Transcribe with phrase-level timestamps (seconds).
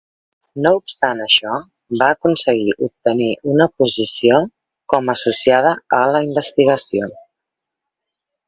[0.65, 1.57] No obstant això,
[2.01, 4.41] va aconseguir obtenir una posició
[4.95, 7.13] com a associada a la investigació.